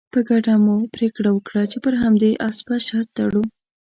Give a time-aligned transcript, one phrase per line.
[0.13, 3.41] په ګډه مو پرېکړه وکړه چې پر همدې اس به شرط تړو.